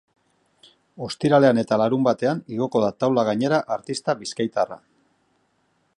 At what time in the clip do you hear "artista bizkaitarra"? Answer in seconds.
3.77-4.83